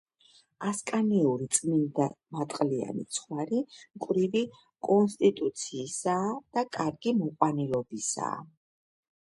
ასკანიური 0.69 1.47
წმინდამატყლიანი 1.57 3.05
ცხვარი 3.19 3.61
მკვრივი 3.75 4.43
კონსტიტუციისა 4.89 6.19
და 6.57 6.67
კარგი 6.79 7.17
მოყვანილობისაა. 7.23 8.45